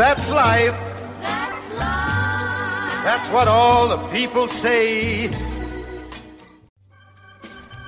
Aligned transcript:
that's 0.00 0.30
life. 0.30 0.78
That's 3.04 3.30
what 3.30 3.48
all 3.48 3.88
the 3.88 3.98
people 4.08 4.48
say. 4.48 5.30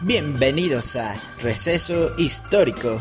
Bienvenidos 0.03 0.97
a 0.97 1.15
Receso 1.41 2.15
Histórico. 2.19 3.01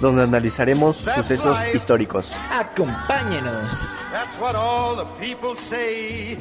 donde 0.00 0.22
analizaremos 0.22 0.96
sucesos 0.96 1.58
históricos. 1.74 2.30
Acompáñenos. 2.50 3.72
That's 4.12 4.38
what 4.38 4.54
all 4.54 4.96
the 4.96 5.06
people 5.20 5.56
say. 5.56 6.38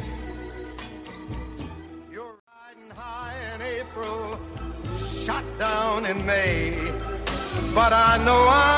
You're 2.11 2.37
riding 2.47 2.91
high 2.95 3.33
in 3.55 3.61
April, 3.61 4.37
shot 5.25 5.43
down 5.57 6.05
in 6.05 6.23
May. 6.25 6.75
But 7.73 7.93
I 7.93 8.17
know 8.23 8.47
I'm 8.47 8.76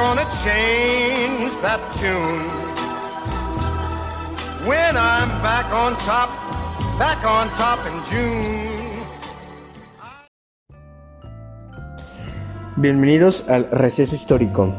gonna 0.00 0.26
change 0.42 1.52
that 1.60 1.80
tune. 2.00 2.48
When 4.66 4.96
I'm 4.96 5.28
back 5.42 5.68
on 5.74 5.92
top, 6.08 6.30
back 6.98 7.22
on 7.24 7.50
top 7.52 7.80
in 7.86 7.96
June. 8.08 8.70
Bienvenidos 12.76 13.44
al 13.50 13.68
receso 13.70 14.14
histórico. 14.14 14.72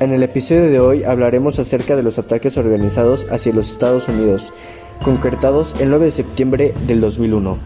En 0.00 0.12
el 0.12 0.24
episodio 0.24 0.64
de 0.64 0.80
hoy 0.80 1.04
hablaremos 1.04 1.60
acerca 1.60 1.94
de 1.94 2.02
los 2.02 2.18
ataques 2.18 2.56
organizados 2.56 3.28
hacia 3.30 3.52
los 3.52 3.70
Estados 3.70 4.08
Unidos, 4.08 4.52
concretados 5.04 5.76
el 5.78 5.90
9 5.90 6.06
de 6.06 6.10
septiembre 6.10 6.74
del 6.88 7.00
2001, 7.00 7.58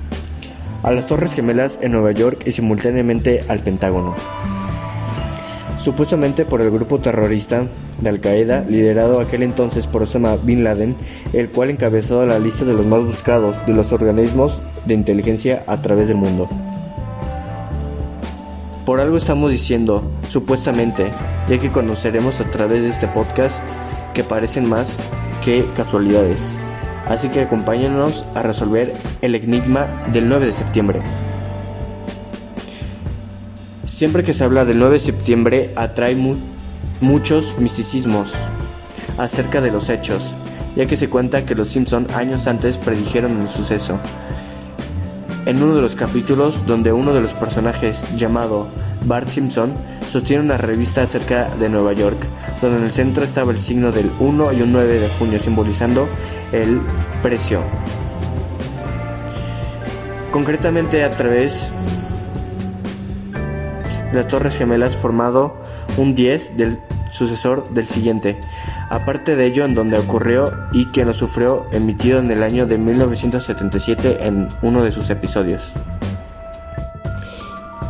a 0.83 0.93
las 0.93 1.07
Torres 1.07 1.33
Gemelas 1.33 1.79
en 1.81 1.93
Nueva 1.93 2.13
York 2.13 2.43
y 2.47 2.53
simultáneamente 2.53 3.47
al 3.49 3.61
Pentágono. 3.61 4.15
Supuestamente 5.79 6.45
por 6.45 6.61
el 6.63 6.71
grupo 6.71 6.99
terrorista 6.99 7.67
de 8.01 8.09
Al 8.09 8.21
Qaeda, 8.21 8.65
liderado 8.69 9.21
aquel 9.21 9.43
entonces 9.43 9.87
por 9.87 10.03
Osama 10.03 10.37
Bin 10.37 10.65
Laden, 10.65 10.97
el 11.33 11.51
cual 11.51 11.71
encabezó 11.71 12.25
la 12.27 12.39
lista 12.39 12.65
de 12.65 12.73
los 12.73 12.87
más 12.87 13.05
buscados 13.05 13.65
de 13.67 13.73
los 13.73 13.93
organismos 13.93 14.61
de 14.87 14.95
inteligencia 14.95 15.65
a 15.67 15.81
través 15.83 16.09
del 16.09 16.17
mundo. 16.17 16.49
Por 18.85 19.01
algo 19.01 19.17
estamos 19.17 19.51
diciendo, 19.51 20.03
supuestamente, 20.29 21.07
ya 21.49 21.59
que 21.59 21.69
conoceremos 21.69 22.41
a 22.41 22.45
través 22.45 22.83
de 22.83 22.89
este 22.89 23.09
podcast 23.09 23.63
que 24.15 24.25
parecen 24.25 24.69
más 24.69 24.99
que 25.45 25.65
casualidades. 25.75 26.59
Así 27.07 27.29
que 27.29 27.43
acompáñenos 27.43 28.25
a 28.35 28.43
resolver 28.43 28.93
el 29.23 29.35
enigma 29.35 29.87
del 30.13 30.29
9 30.29 30.47
de 30.47 30.53
septiembre. 30.53 31.03
Siempre 33.97 34.25
que 34.25 34.35
se 34.35 34.45
habla 34.45 34.67
del 34.67 34.79
9 34.79 34.97
de 34.97 35.01
septiembre 35.01 35.71
atrae 35.75 36.15
mu 36.15 36.37
muchos 37.01 37.57
misticismos 37.59 38.35
acerca 39.17 39.63
de 39.63 39.71
los 39.71 39.89
hechos, 39.89 40.35
ya 40.77 40.85
que 40.85 40.99
se 40.99 41.09
cuenta 41.09 41.47
que 41.47 41.55
los 41.55 41.71
Simpson 41.71 42.07
años 42.13 42.47
antes 42.47 42.77
predijeron 42.77 43.41
el 43.41 43.49
suceso. 43.49 43.99
En 45.47 45.63
uno 45.63 45.77
de 45.77 45.81
los 45.81 45.97
capítulos 45.97 46.67
donde 46.67 46.93
uno 46.93 47.15
de 47.15 47.23
los 47.23 47.33
personajes 47.33 48.05
llamado 48.19 48.69
Bart 49.07 49.29
Simpson 49.29 49.73
sostiene 50.11 50.45
una 50.45 50.59
revista 50.59 51.01
acerca 51.01 51.49
de 51.59 51.71
Nueva 51.71 51.95
York, 51.95 52.19
donde 52.61 52.77
en 52.77 52.85
el 52.85 52.93
centro 52.93 53.25
estaba 53.25 53.51
el 53.51 53.63
signo 53.63 53.93
del 53.93 54.11
1 54.21 54.53
y 54.53 54.61
un 54.61 54.73
9 54.73 55.01
de 55.01 55.09
junio 55.09 55.41
simbolizando 55.41 56.07
el 56.53 56.83
precio. 57.23 57.63
Concretamente 60.33 61.03
a 61.03 61.13
través 61.13 61.71
las 64.13 64.29
Torres 64.29 64.57
Gemelas 64.57 64.97
formado 64.97 65.57
un 65.97 66.15
10 66.15 66.57
del 66.57 66.79
sucesor 67.11 67.69
del 67.71 67.87
siguiente. 67.87 68.39
Aparte 68.91 69.37
de 69.37 69.47
ello, 69.47 69.65
en 69.65 69.75
donde 69.75 69.99
ocurrió 69.99 70.53
y 70.73 70.87
que 70.93 71.05
lo 71.05 71.15
sufrió 71.15 71.67
emitido 71.73 72.19
en 72.19 72.31
el 72.31 72.43
año 72.43 72.67
de 72.67 72.79
1977 72.79 74.19
en 74.21 74.49
uno 74.63 74.83
de 74.83 74.91
sus 74.91 75.11
episodios. 75.11 75.73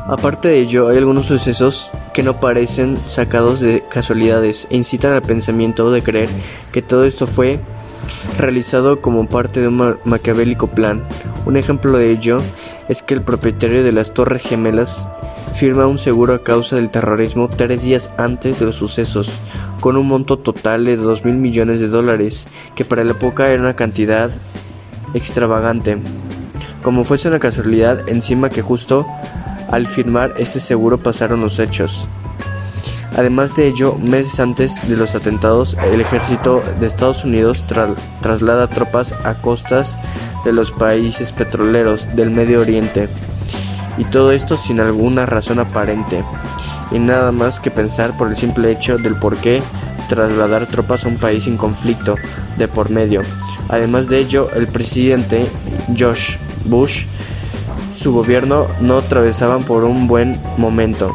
Aparte 0.09 0.49
de 0.49 0.61
ello, 0.61 0.89
hay 0.89 0.99
algunos 0.99 1.27
sucesos 1.27 1.91
que 2.13 2.23
no 2.23 2.39
parecen 2.39 2.97
sacados 2.97 3.61
de 3.61 3.83
casualidades 3.89 4.69
e 4.71 4.77
incitan 4.77 5.13
al 5.13 5.23
pensamiento 5.23 5.91
de 5.91 6.01
creer 6.01 6.29
que 6.71 6.81
todo 6.81 7.05
esto 7.05 7.27
fue 7.27 7.59
realizado 8.39 9.01
como 9.01 9.29
parte 9.29 9.61
de 9.61 9.69
un 9.69 9.77
ma 9.77 9.97
maquiavélico 10.05 10.69
plan. 10.69 11.03
Un 11.45 11.57
ejemplo 11.57 11.99
de 11.99 12.13
ello 12.13 12.41
es 12.89 13.03
que 13.03 13.15
el 13.15 13.23
propietario 13.23 13.83
de 13.83 13.93
las 13.93 14.15
Torres 14.15 14.43
Gemelas 14.43 15.07
firma 15.57 15.87
un 15.87 15.99
seguro 15.99 16.35
a 16.35 16.45
causa 16.45 16.77
del 16.77 16.91
terrorismo 16.91 17.49
tres 17.49 17.83
días 17.83 18.11
antes 18.19 18.61
de 18.61 18.67
los 18.67 18.77
sucesos, 18.77 19.31
con 19.81 19.97
un 19.97 20.07
monto 20.07 20.39
total 20.39 20.85
de 20.85 20.97
2 20.97 21.25
mil 21.25 21.37
millones 21.37 21.81
de 21.81 21.89
dólares, 21.89 22.47
que 22.75 22.85
para 22.85 23.05
la 23.05 23.13
época 23.13 23.51
era 23.51 23.63
una 23.63 23.75
cantidad 23.75 24.31
extravagante. 25.15 25.97
Como 26.83 27.05
fuese 27.05 27.29
una 27.29 27.39
casualidad, 27.39 28.07
encima 28.07 28.51
que 28.51 28.61
justo 28.61 29.07
al 29.71 29.87
firmar 29.87 30.35
este 30.37 30.61
seguro 30.61 30.99
pasaron 30.99 31.41
los 31.41 31.59
hechos. 31.59 32.07
Además 33.17 33.57
de 33.57 33.67
ello, 33.67 33.95
meses 33.95 34.39
antes 34.41 34.75
de 34.91 34.97
los 34.97 35.15
atentados, 35.15 35.75
el 35.91 36.03
ejército 36.03 36.63
de 36.81 36.87
Estados 36.87 37.25
Unidos 37.25 37.67
tra 37.67 37.89
traslada 38.21 38.69
tropas 38.69 39.15
a 39.25 39.41
costas 39.41 39.97
de 40.45 40.53
los 40.53 40.71
países 40.71 41.33
petroleros 41.33 42.15
del 42.15 42.31
Medio 42.31 42.61
Oriente 42.61 43.09
y 43.99 44.05
todo 44.05 44.33
esto 44.33 44.57
sin 44.57 44.81
alguna 44.81 45.27
razón 45.27 45.59
aparente, 45.59 46.23
y 46.91 46.99
nada 46.99 47.33
más 47.33 47.61
que 47.61 47.71
pensar 47.71 48.17
por 48.17 48.29
el 48.29 48.37
simple 48.37 48.71
hecho 48.71 48.99
del 48.99 49.17
por 49.17 49.37
qué 49.37 49.63
trasladar 50.09 50.67
tropas 50.67 51.05
a 51.05 51.09
un 51.09 51.17
país 51.17 51.45
sin 51.45 51.57
conflicto 51.57 52.17
de 52.57 52.69
por 52.69 52.91
medio. 52.91 53.23
Además 53.69 54.09
de 54.09 54.19
ello, 54.19 54.51
el 54.55 54.69
presidente 54.69 55.47
Josh 55.99 56.37
Bush, 56.65 57.07
su 57.97 58.13
gobierno 58.13 58.67
no 58.81 58.99
atravesaban 58.99 59.65
por 59.65 59.85
un 59.85 60.07
buen 60.07 60.41
momento. 60.57 61.15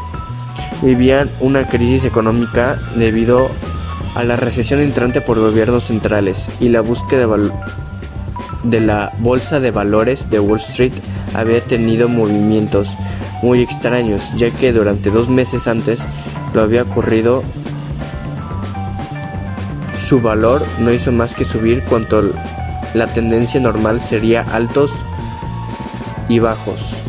Vivían 0.81 1.30
una 1.40 1.68
crisis 1.68 2.03
económica 2.06 2.78
debido 2.96 3.50
a 4.16 4.24
la 4.24 4.36
recesión 4.36 4.81
entrante 4.81 5.22
por 5.22 5.40
gobiernos 5.40 5.86
centrales 5.86 6.50
y 6.59 6.69
la 6.69 6.81
búsqueda 6.81 7.28
de, 7.28 7.52
de 8.63 8.79
la 8.79 9.11
bolsa 9.19 9.59
de 9.59 9.72
valores 9.72 10.29
de 10.29 10.39
Wall 10.39 10.59
Street 10.59 10.94
había 11.33 11.61
tenido 11.61 12.07
movimientos 12.07 12.89
muy 13.41 13.61
extraños, 13.61 14.31
ya 14.35 14.51
que 14.51 14.72
durante 14.72 15.09
dos 15.09 15.29
meses 15.29 15.67
antes 15.67 16.05
lo 16.53 16.61
había 16.61 16.83
ocurrido, 16.83 17.44
su 19.95 20.21
valor 20.21 20.61
no 20.79 20.91
hizo 20.91 21.11
más 21.11 21.33
que 21.33 21.45
subir 21.45 21.83
cuanto 21.83 22.31
la 22.94 23.07
tendencia 23.07 23.59
normal 23.59 24.01
sería 24.01 24.41
altos 24.41 24.91
y 26.27 26.39
bajos. 26.39 27.00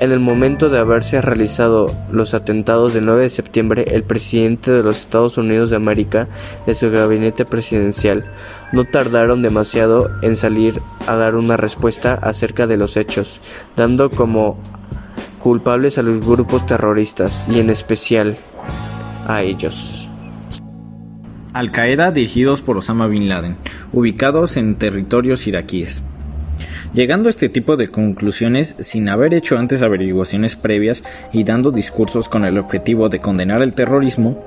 En 0.00 0.10
el 0.10 0.18
momento 0.18 0.70
de 0.70 0.78
haberse 0.78 1.20
realizado 1.20 1.86
los 2.10 2.34
atentados 2.34 2.94
del 2.94 3.06
9 3.06 3.22
de 3.22 3.30
septiembre, 3.30 3.84
el 3.92 4.02
presidente 4.02 4.72
de 4.72 4.82
los 4.82 4.98
Estados 4.98 5.38
Unidos 5.38 5.70
de 5.70 5.76
América, 5.76 6.26
de 6.66 6.74
su 6.74 6.90
gabinete 6.90 7.44
presidencial, 7.44 8.24
no 8.72 8.84
tardaron 8.84 9.40
demasiado 9.40 10.10
en 10.22 10.36
salir 10.36 10.80
a 11.06 11.14
dar 11.14 11.36
una 11.36 11.56
respuesta 11.56 12.14
acerca 12.14 12.66
de 12.66 12.76
los 12.76 12.96
hechos, 12.96 13.40
dando 13.76 14.10
como 14.10 14.58
culpables 15.38 15.96
a 15.96 16.02
los 16.02 16.26
grupos 16.26 16.66
terroristas 16.66 17.46
y 17.48 17.60
en 17.60 17.70
especial 17.70 18.36
a 19.28 19.42
ellos. 19.42 20.08
Al 21.52 21.70
Qaeda 21.70 22.10
dirigidos 22.10 22.62
por 22.62 22.76
Osama 22.76 23.06
Bin 23.06 23.28
Laden, 23.28 23.56
ubicados 23.92 24.56
en 24.56 24.74
territorios 24.74 25.46
iraquíes. 25.46 26.02
Llegando 26.92 27.28
a 27.28 27.30
este 27.30 27.48
tipo 27.48 27.76
de 27.76 27.88
conclusiones 27.88 28.76
sin 28.80 29.08
haber 29.08 29.34
hecho 29.34 29.58
antes 29.58 29.82
averiguaciones 29.82 30.56
previas 30.56 31.02
y 31.32 31.44
dando 31.44 31.70
discursos 31.70 32.28
con 32.28 32.44
el 32.44 32.58
objetivo 32.58 33.08
de 33.08 33.20
condenar 33.20 33.62
el 33.62 33.74
terrorismo, 33.74 34.42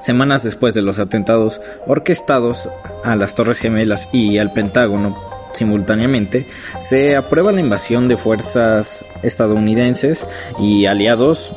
semanas 0.00 0.42
después 0.42 0.74
de 0.74 0.82
los 0.82 0.98
atentados 0.98 1.60
orquestados 1.86 2.68
a 3.04 3.16
las 3.16 3.34
Torres 3.34 3.58
Gemelas 3.58 4.08
y 4.12 4.38
al 4.38 4.52
Pentágono 4.52 5.16
simultáneamente, 5.54 6.46
se 6.80 7.16
aprueba 7.16 7.52
la 7.52 7.60
invasión 7.60 8.08
de 8.08 8.16
fuerzas 8.16 9.04
estadounidenses 9.22 10.26
y 10.60 10.86
aliados 10.86 11.52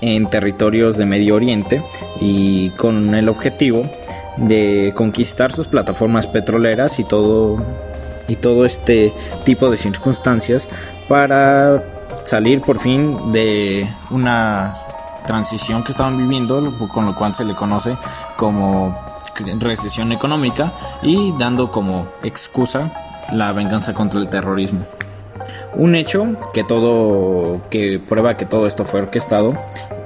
en 0.00 0.28
territorios 0.28 0.96
de 0.96 1.04
Medio 1.04 1.34
Oriente 1.34 1.82
y 2.20 2.70
con 2.70 3.14
el 3.14 3.28
objetivo 3.28 3.82
de 4.36 4.92
conquistar 4.96 5.52
sus 5.52 5.68
plataformas 5.68 6.26
petroleras 6.26 6.98
y 6.98 7.04
todo 7.04 7.62
y 8.28 8.36
todo 8.36 8.64
este 8.64 9.12
tipo 9.44 9.70
de 9.70 9.76
circunstancias 9.76 10.68
para 11.08 11.82
salir 12.24 12.62
por 12.62 12.78
fin 12.78 13.32
de 13.32 13.88
una 14.10 14.74
transición 15.26 15.84
que 15.84 15.92
estaban 15.92 16.18
viviendo, 16.18 16.72
con 16.92 17.06
lo 17.06 17.14
cual 17.14 17.34
se 17.34 17.44
le 17.44 17.54
conoce 17.54 17.96
como 18.36 18.96
recesión 19.58 20.12
económica 20.12 20.72
y 21.02 21.32
dando 21.38 21.70
como 21.70 22.06
excusa 22.22 22.92
la 23.32 23.52
venganza 23.52 23.94
contra 23.94 24.20
el 24.20 24.28
terrorismo. 24.28 24.84
Un 25.74 25.96
hecho 25.96 26.36
que 26.52 26.62
todo 26.62 27.60
que 27.68 27.98
prueba 27.98 28.34
que 28.34 28.46
todo 28.46 28.66
esto 28.66 28.84
fue 28.84 29.00
orquestado 29.00 29.56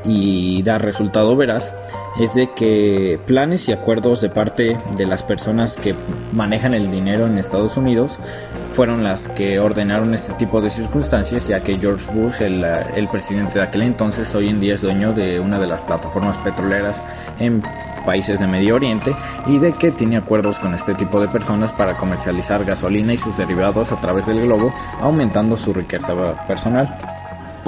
y 0.04 0.62
da 0.62 0.78
resultado 0.78 1.36
veraz 1.36 1.72
es 2.18 2.34
de 2.34 2.50
que 2.52 3.18
planes 3.26 3.68
y 3.68 3.72
acuerdos 3.72 4.20
de 4.20 4.28
parte 4.28 4.76
de 4.96 5.06
las 5.06 5.22
personas 5.22 5.76
que 5.76 5.94
manejan 6.32 6.74
el 6.74 6.90
dinero 6.90 7.26
en 7.26 7.38
Estados 7.38 7.76
Unidos 7.76 8.18
fueron 8.68 9.04
las 9.04 9.28
que 9.28 9.60
ordenaron 9.60 10.14
este 10.14 10.32
tipo 10.34 10.60
de 10.60 10.68
circunstancias, 10.68 11.46
ya 11.46 11.62
que 11.62 11.78
George 11.78 12.10
Bush, 12.12 12.42
el, 12.42 13.08
presidente 13.10 13.54
de 13.54 13.64
aquel 13.64 13.82
entonces, 13.82 14.34
hoy 14.34 14.48
en 14.48 14.60
día 14.60 14.74
es 14.74 14.82
dueño 14.82 15.12
de 15.12 15.38
una 15.38 15.58
de 15.58 15.66
las 15.66 15.82
plataformas 15.82 16.38
petroleras 16.38 17.02
en 17.38 17.62
países 18.04 18.40
de 18.40 18.46
Medio 18.46 18.76
Oriente 18.76 19.14
y 19.46 19.58
de 19.58 19.72
que 19.72 19.90
tiene 19.90 20.16
acuerdos 20.16 20.58
con 20.58 20.74
este 20.74 20.94
tipo 20.94 21.20
de 21.20 21.28
personas 21.28 21.72
para 21.72 21.96
comercializar 21.96 22.64
gasolina 22.64 23.12
y 23.12 23.18
sus 23.18 23.36
derivados 23.36 23.92
a 23.92 23.96
través 23.96 24.26
del 24.26 24.40
globo, 24.40 24.72
aumentando 25.00 25.56
su 25.56 25.72
riqueza 25.72 26.14
personal. 26.46 26.96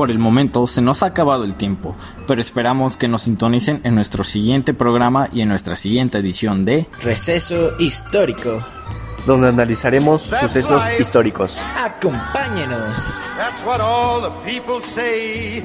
Por 0.01 0.11
el 0.11 0.19
momento 0.19 0.67
se 0.67 0.81
nos 0.81 1.03
ha 1.03 1.09
acabado 1.09 1.45
el 1.45 1.57
tiempo, 1.57 1.95
pero 2.27 2.41
esperamos 2.41 2.97
que 2.97 3.07
nos 3.07 3.25
sintonicen 3.25 3.83
en 3.85 3.95
nuestro 3.95 4.25
siguiente 4.25 4.73
programa 4.73 5.29
y 5.31 5.43
en 5.43 5.51
nuestra 5.51 5.77
siguiente 5.77 6.17
edición 6.17 6.65
de 6.65 6.89
Receso 7.03 7.79
Histórico. 7.79 8.63
donde 9.27 9.49
analizaremos 9.49 10.23
sucesos 10.23 10.83
históricos. 10.99 11.59
Acompáñenos. 11.77 13.13
That's 13.37 13.63
what 13.63 13.83
all 13.83 14.23
the 14.23 14.31
people 14.51 14.81
say. 14.83 15.63